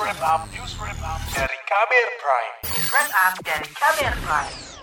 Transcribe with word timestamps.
wrap 0.00 0.18
up, 0.22 0.42
news 0.50 0.74
wrap 0.80 0.98
up 1.06 1.20
dari 1.30 1.58
Kamer 1.70 2.08
Prime. 2.18 2.54
News 2.66 2.88
wrap 2.90 3.10
up 3.14 3.34
dari 3.46 3.68
Kamer 3.78 4.14
Prime. 4.26 4.74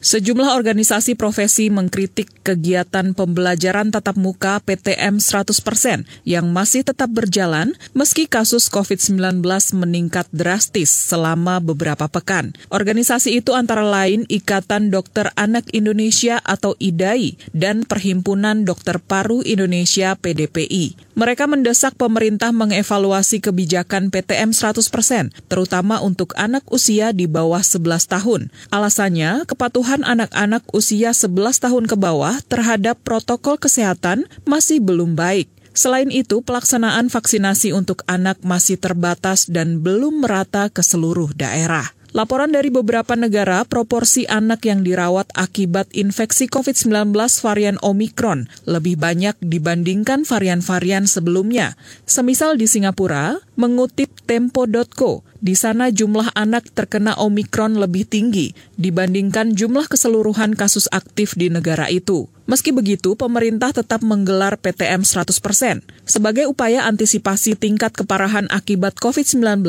Sejumlah 0.00 0.56
organisasi 0.56 1.12
profesi 1.12 1.68
mengkritik 1.68 2.40
kegiatan 2.40 3.12
pembelajaran 3.12 3.92
tatap 3.92 4.16
muka 4.16 4.56
PTM 4.64 5.20
100% 5.20 6.08
yang 6.24 6.48
masih 6.56 6.88
tetap 6.88 7.12
berjalan 7.12 7.76
meski 7.92 8.24
kasus 8.24 8.72
COVID-19 8.72 9.44
meningkat 9.76 10.24
drastis 10.32 10.88
selama 10.88 11.60
beberapa 11.60 12.08
pekan. 12.08 12.56
Organisasi 12.72 13.44
itu 13.44 13.52
antara 13.52 13.84
lain 13.84 14.24
Ikatan 14.32 14.88
Dokter 14.88 15.36
Anak 15.36 15.68
Indonesia 15.76 16.40
atau 16.48 16.72
IDAI 16.80 17.36
dan 17.52 17.84
Perhimpunan 17.84 18.64
Dokter 18.64 19.04
Paru 19.04 19.44
Indonesia 19.44 20.16
PDPI. 20.16 21.09
Mereka 21.18 21.50
mendesak 21.50 21.98
pemerintah 21.98 22.54
mengevaluasi 22.54 23.42
kebijakan 23.42 24.14
PTM 24.14 24.54
100%, 24.54 25.34
terutama 25.50 25.98
untuk 25.98 26.32
anak 26.38 26.62
usia 26.70 27.10
di 27.10 27.26
bawah 27.26 27.60
11 27.60 28.06
tahun. 28.06 28.40
Alasannya, 28.70 29.44
kepatuhan 29.44 30.06
anak-anak 30.06 30.64
usia 30.70 31.10
11 31.10 31.60
tahun 31.66 31.84
ke 31.90 31.96
bawah 31.98 32.38
terhadap 32.46 33.02
protokol 33.02 33.58
kesehatan 33.58 34.30
masih 34.46 34.78
belum 34.78 35.18
baik. 35.18 35.50
Selain 35.70 36.10
itu, 36.10 36.42
pelaksanaan 36.42 37.10
vaksinasi 37.10 37.70
untuk 37.70 38.02
anak 38.10 38.42
masih 38.42 38.78
terbatas 38.78 39.46
dan 39.46 39.82
belum 39.82 40.26
merata 40.26 40.66
ke 40.66 40.82
seluruh 40.82 41.30
daerah. 41.34 41.86
Laporan 42.10 42.50
dari 42.50 42.74
beberapa 42.74 43.14
negara, 43.14 43.62
proporsi 43.62 44.26
anak 44.26 44.66
yang 44.66 44.82
dirawat 44.82 45.30
akibat 45.38 45.86
infeksi 45.94 46.50
COVID-19 46.50 47.14
varian 47.38 47.78
Omikron 47.86 48.50
lebih 48.66 48.98
banyak 48.98 49.38
dibandingkan 49.38 50.26
varian-varian 50.26 51.06
sebelumnya. 51.06 51.78
Semisal 52.10 52.58
di 52.58 52.66
Singapura, 52.66 53.38
mengutip 53.54 54.10
tempo.co, 54.26 55.22
di 55.40 55.56
sana 55.56 55.88
jumlah 55.88 56.36
anak 56.36 56.68
terkena 56.76 57.16
Omikron 57.16 57.80
lebih 57.80 58.04
tinggi 58.04 58.52
dibandingkan 58.76 59.56
jumlah 59.56 59.88
keseluruhan 59.88 60.52
kasus 60.52 60.86
aktif 60.92 61.32
di 61.32 61.48
negara 61.48 61.88
itu. 61.88 62.28
Meski 62.44 62.74
begitu, 62.74 63.14
pemerintah 63.14 63.70
tetap 63.70 64.02
menggelar 64.02 64.58
PTM 64.58 65.06
100%. 65.06 65.86
Sebagai 66.02 66.50
upaya 66.50 66.82
antisipasi 66.84 67.54
tingkat 67.54 67.94
keparahan 67.94 68.50
akibat 68.50 68.98
COVID-19, 68.98 69.62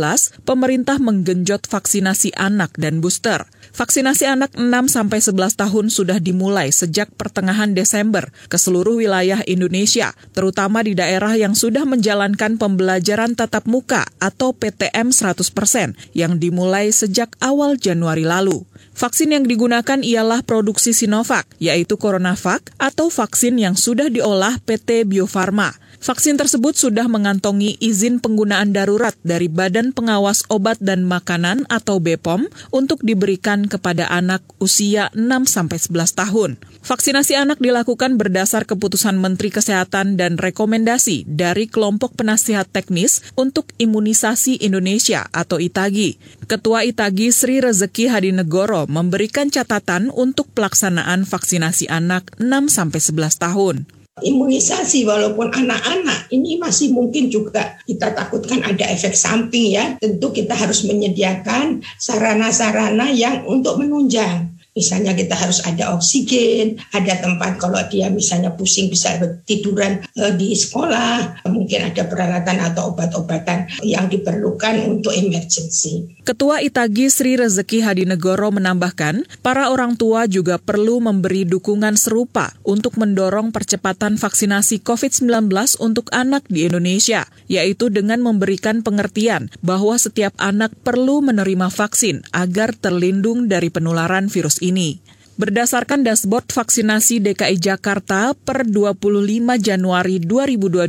pemerintah 0.44 0.98
menggenjot 0.98 1.70
vaksinasi 1.70 2.34
anak 2.34 2.74
dan 2.82 2.98
booster. 2.98 3.46
Vaksinasi 3.72 4.28
anak 4.28 4.52
6-11 4.60 5.32
tahun 5.56 5.86
sudah 5.88 6.20
dimulai 6.20 6.76
sejak 6.76 7.08
pertengahan 7.16 7.72
Desember 7.72 8.28
ke 8.52 8.60
seluruh 8.60 9.00
wilayah 9.00 9.40
Indonesia, 9.48 10.12
terutama 10.36 10.84
di 10.84 10.92
daerah 10.92 11.32
yang 11.40 11.56
sudah 11.56 11.88
menjalankan 11.88 12.60
pembelajaran 12.60 13.32
tatap 13.32 13.64
muka 13.72 14.04
atau 14.20 14.52
PTM 14.52 15.16
100% 15.16 15.96
yang 16.12 16.36
dimulai 16.36 16.92
sejak 16.92 17.32
awal 17.40 17.80
Januari 17.80 18.28
lalu. 18.28 18.68
Vaksin 18.92 19.32
yang 19.32 19.48
digunakan 19.48 20.04
ialah 20.04 20.44
produksi 20.44 20.92
Sinovac, 20.92 21.48
yaitu 21.58 21.96
CoronaVac 21.96 22.76
atau 22.76 23.08
vaksin 23.08 23.56
yang 23.56 23.80
sudah 23.80 24.12
diolah 24.12 24.60
PT 24.68 25.08
Bio 25.08 25.32
Farma. 25.32 25.81
Vaksin 26.02 26.34
tersebut 26.34 26.74
sudah 26.74 27.06
mengantongi 27.06 27.78
izin 27.78 28.18
penggunaan 28.18 28.74
darurat 28.74 29.14
dari 29.22 29.46
Badan 29.46 29.94
Pengawas 29.94 30.42
Obat 30.50 30.82
dan 30.82 31.06
Makanan 31.06 31.70
atau 31.70 32.02
BPOM 32.02 32.50
untuk 32.74 33.06
diberikan 33.06 33.70
kepada 33.70 34.10
anak 34.10 34.42
usia 34.58 35.14
6-11 35.14 35.94
tahun. 35.94 36.58
Vaksinasi 36.82 37.38
anak 37.38 37.62
dilakukan 37.62 38.18
berdasar 38.18 38.66
keputusan 38.66 39.14
Menteri 39.22 39.54
Kesehatan 39.54 40.18
dan 40.18 40.42
rekomendasi 40.42 41.30
dari 41.30 41.70
kelompok 41.70 42.18
penasihat 42.18 42.66
teknis 42.66 43.22
untuk 43.38 43.70
imunisasi 43.78 44.58
Indonesia 44.58 45.30
atau 45.30 45.62
ITAGI. 45.62 46.18
Ketua 46.50 46.82
ITAGI 46.82 47.30
Sri 47.30 47.62
Rezeki 47.62 48.10
Hadinegoro 48.10 48.90
memberikan 48.90 49.54
catatan 49.54 50.10
untuk 50.10 50.50
pelaksanaan 50.58 51.30
vaksinasi 51.30 51.94
anak 51.94 52.34
6-11 52.42 53.14
tahun 53.38 54.01
imunisasi 54.20 55.08
walaupun 55.08 55.56
anak-anak 55.56 56.28
ini 56.36 56.60
masih 56.60 56.92
mungkin 56.92 57.32
juga 57.32 57.80
kita 57.88 58.12
takutkan 58.12 58.60
ada 58.60 58.84
efek 58.92 59.16
samping 59.16 59.72
ya. 59.72 59.96
Tentu 60.04 60.36
kita 60.36 60.52
harus 60.52 60.84
menyediakan 60.84 61.80
sarana-sarana 61.96 63.08
yang 63.16 63.48
untuk 63.48 63.80
menunjang 63.80 64.51
Misalnya 64.72 65.12
kita 65.12 65.36
harus 65.36 65.60
ada 65.68 65.92
oksigen, 65.92 66.80
ada 66.96 67.20
tempat 67.20 67.60
kalau 67.60 67.76
dia 67.92 68.08
misalnya 68.08 68.56
pusing 68.56 68.88
bisa 68.88 69.20
tiduran 69.44 70.00
e, 70.16 70.32
di 70.40 70.56
sekolah, 70.56 71.44
mungkin 71.52 71.92
ada 71.92 72.08
peralatan 72.08 72.56
atau 72.72 72.96
obat-obatan 72.96 73.68
yang 73.84 74.08
diperlukan 74.08 74.80
untuk 74.88 75.12
emergency. 75.12 76.16
Ketua 76.24 76.64
Itagi 76.64 77.12
Sri 77.12 77.36
Rezeki 77.36 77.84
Hadinegoro 77.84 78.56
menambahkan, 78.56 79.28
para 79.44 79.68
orang 79.68 80.00
tua 80.00 80.24
juga 80.32 80.56
perlu 80.56 81.04
memberi 81.04 81.44
dukungan 81.44 82.00
serupa 82.00 82.56
untuk 82.64 82.96
mendorong 82.96 83.52
percepatan 83.52 84.16
vaksinasi 84.16 84.88
COVID-19 84.88 85.52
untuk 85.84 86.08
anak 86.16 86.48
di 86.48 86.72
Indonesia, 86.72 87.28
yaitu 87.52 87.92
dengan 87.92 88.24
memberikan 88.24 88.88
pengertian 88.88 89.52
bahwa 89.60 90.00
setiap 90.00 90.32
anak 90.40 90.72
perlu 90.88 91.20
menerima 91.20 91.68
vaksin 91.68 92.24
agar 92.32 92.72
terlindung 92.72 93.52
dari 93.52 93.68
penularan 93.68 94.32
virus 94.32 94.61
ini. 94.62 95.02
Berdasarkan 95.42 96.06
dashboard 96.06 96.54
vaksinasi 96.54 97.18
DKI 97.18 97.58
Jakarta 97.58 98.38
per 98.38 98.62
25 98.62 99.42
Januari 99.58 100.22
2022, 100.22 100.86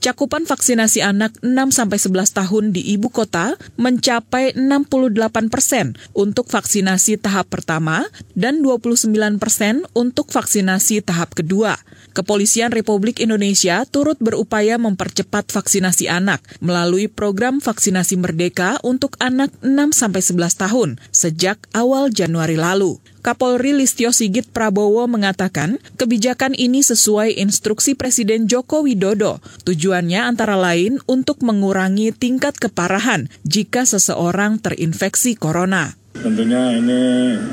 cakupan 0.00 0.48
vaksinasi 0.48 1.04
anak 1.04 1.36
6-11 1.44 2.08
tahun 2.32 2.72
di 2.72 2.80
ibu 2.96 3.12
kota 3.12 3.52
mencapai 3.76 4.56
68 4.56 5.52
persen 5.52 5.92
untuk 6.16 6.48
vaksinasi 6.48 7.20
tahap 7.20 7.52
pertama 7.52 8.08
dan 8.32 8.64
29 8.64 9.12
persen 9.36 9.84
untuk 9.92 10.32
vaksinasi 10.32 11.04
tahap 11.04 11.36
kedua. 11.36 11.76
Kepolisian 12.16 12.72
Republik 12.72 13.20
Indonesia 13.20 13.84
turut 13.84 14.16
berupaya 14.24 14.80
mempercepat 14.80 15.52
vaksinasi 15.52 16.08
anak 16.08 16.40
melalui 16.64 17.12
program 17.12 17.60
vaksinasi 17.60 18.16
merdeka 18.16 18.80
untuk 18.80 19.20
anak 19.20 19.52
6-11 19.60 20.32
tahun 20.56 20.96
sejak 21.12 21.60
awal 21.76 22.08
Januari 22.08 22.56
lalu. 22.56 22.96
Kapolri 23.22 23.70
Listio 23.70 24.10
Sigit 24.10 24.50
Prabowo 24.50 25.06
mengatakan 25.06 25.78
kebijakan 25.94 26.58
ini 26.58 26.82
sesuai 26.82 27.38
instruksi 27.38 27.94
Presiden 27.94 28.50
Joko 28.50 28.82
Widodo. 28.82 29.38
Tujuannya 29.62 30.26
antara 30.26 30.58
lain 30.58 30.98
untuk 31.06 31.38
mengurangi 31.46 32.10
tingkat 32.10 32.58
keparahan 32.58 33.30
jika 33.46 33.86
seseorang 33.86 34.58
terinfeksi 34.58 35.38
corona. 35.38 35.94
Tentunya 36.18 36.74
ini 36.74 37.00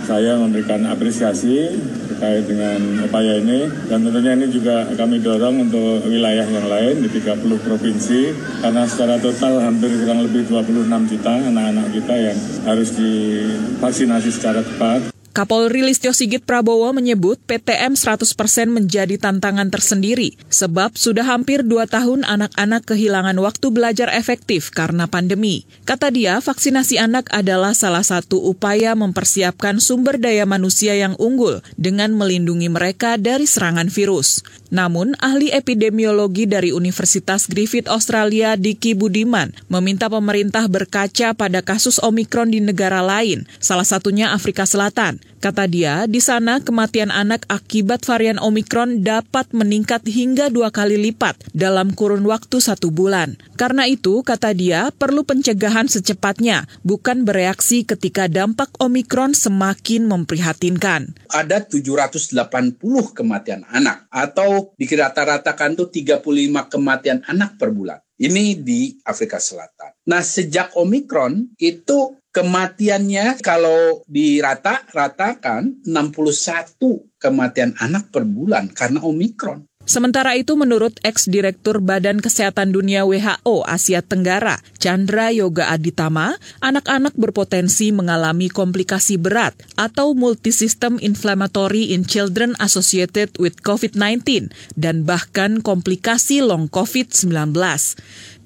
saya 0.09 0.41
memberikan 0.41 0.89
apresiasi 0.89 1.69
terkait 2.09 2.49
dengan 2.49 3.05
upaya 3.05 3.37
ini 3.37 3.69
dan 3.93 4.01
tentunya 4.01 4.33
ini 4.41 4.49
juga 4.49 4.89
kami 4.97 5.21
dorong 5.21 5.69
untuk 5.69 6.01
wilayah 6.09 6.49
yang 6.49 6.65
lain 6.65 7.05
di 7.05 7.13
30 7.13 7.45
provinsi 7.45 8.33
karena 8.65 8.89
secara 8.89 9.21
total 9.21 9.61
hampir 9.61 9.93
kurang 10.01 10.25
lebih 10.25 10.49
26 10.49 11.13
juta 11.13 11.33
anak-anak 11.45 11.87
kita 11.93 12.15
yang 12.17 12.37
harus 12.65 12.89
divaksinasi 12.97 14.29
secara 14.33 14.65
tepat. 14.65 15.18
Kapolri 15.39 15.87
Listio 15.87 16.11
Sigit 16.11 16.43
Prabowo 16.43 16.91
menyebut 16.91 17.39
PTM 17.47 17.95
100% 17.95 18.27
menjadi 18.75 19.15
tantangan 19.15 19.71
tersendiri 19.71 20.35
sebab 20.51 20.99
sudah 20.99 21.23
hampir 21.23 21.63
dua 21.63 21.87
tahun 21.87 22.27
anak-anak 22.27 22.83
kehilangan 22.83 23.39
waktu 23.39 23.71
belajar 23.71 24.11
efektif 24.11 24.67
karena 24.67 25.07
pandemi. 25.07 25.63
Kata 25.87 26.11
dia, 26.11 26.43
vaksinasi 26.43 26.99
anak 26.99 27.31
adalah 27.31 27.71
salah 27.71 28.03
satu 28.03 28.35
upaya 28.51 28.99
mempersiapkan 28.99 29.79
sumber 29.79 30.19
daya 30.19 30.43
manusia 30.43 30.99
yang 30.99 31.15
unggul 31.15 31.63
dengan 31.79 32.19
melindungi 32.19 32.67
mereka 32.67 33.15
dari 33.15 33.47
serangan 33.47 33.87
virus. 33.87 34.43
Namun, 34.75 35.15
ahli 35.23 35.55
epidemiologi 35.55 36.51
dari 36.51 36.75
Universitas 36.75 37.47
Griffith 37.47 37.87
Australia 37.87 38.59
Diki 38.59 38.91
Budiman 38.91 39.55
meminta 39.71 40.11
pemerintah 40.11 40.67
berkaca 40.67 41.31
pada 41.31 41.63
kasus 41.63 41.95
Omikron 42.03 42.51
di 42.51 42.59
negara 42.59 42.99
lain, 42.99 43.47
salah 43.63 43.87
satunya 43.87 44.35
Afrika 44.35 44.67
Selatan. 44.67 45.28
Kata 45.39 45.69
dia, 45.69 46.03
di 46.09 46.19
sana 46.19 46.59
kematian 46.59 47.13
anak 47.13 47.47
akibat 47.47 48.03
varian 48.03 48.41
Omikron 48.41 49.05
dapat 49.07 49.47
meningkat 49.55 50.03
hingga 50.03 50.51
dua 50.51 50.67
kali 50.67 50.99
lipat 50.99 51.39
dalam 51.55 51.95
kurun 51.95 52.27
waktu 52.27 52.59
satu 52.59 52.91
bulan. 52.91 53.39
Karena 53.55 53.87
itu, 53.87 54.19
kata 54.19 54.51
dia, 54.51 54.91
perlu 54.91 55.23
pencegahan 55.23 55.87
secepatnya, 55.87 56.67
bukan 56.83 57.23
bereaksi 57.23 57.87
ketika 57.87 58.27
dampak 58.27 58.67
Omikron 58.83 59.31
semakin 59.31 60.11
memprihatinkan. 60.11 61.15
Ada 61.31 61.63
780 61.63 62.75
kematian 63.15 63.63
anak, 63.71 64.11
atau 64.11 64.75
dikira-ratakan 64.75 65.79
tuh 65.79 65.87
35 65.87 66.67
kematian 66.67 67.23
anak 67.31 67.55
per 67.55 67.71
bulan. 67.71 68.03
Ini 68.19 68.59
di 68.59 68.99
Afrika 69.07 69.39
Selatan. 69.39 69.95
Nah, 70.11 70.19
sejak 70.19 70.75
Omikron 70.75 71.55
itu 71.55 72.19
kematiannya 72.39 73.43
kalau 73.43 73.99
dirata-ratakan 74.07 75.83
61 75.83 77.19
kematian 77.19 77.75
anak 77.83 78.07
per 78.15 78.23
bulan 78.23 78.71
karena 78.71 79.03
Omikron. 79.03 79.67
Sementara 79.89 80.37
itu 80.37 80.53
menurut 80.53 81.01
ex-direktur 81.01 81.81
Badan 81.81 82.21
Kesehatan 82.21 82.69
Dunia 82.69 83.09
WHO 83.09 83.65
Asia 83.65 84.05
Tenggara, 84.05 84.61
Chandra 84.77 85.33
Yoga 85.33 85.73
Aditama, 85.73 86.37
anak-anak 86.61 87.17
berpotensi 87.17 87.89
mengalami 87.89 88.53
komplikasi 88.53 89.17
berat 89.17 89.57
atau 89.73 90.13
multisystem 90.13 91.01
inflammatory 91.01 91.89
in 91.89 92.05
children 92.05 92.53
associated 92.61 93.33
with 93.41 93.65
COVID-19 93.65 94.53
dan 94.77 95.09
bahkan 95.09 95.65
komplikasi 95.65 96.45
long 96.45 96.69
COVID-19. 96.69 97.57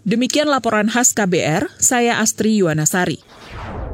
Demikian 0.07 0.47
laporan 0.47 0.87
khas 0.87 1.11
KBR, 1.11 1.67
saya 1.75 2.23
Astri 2.23 2.55
Yuwanasari. 2.63 3.42